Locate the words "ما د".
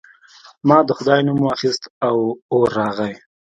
0.67-0.89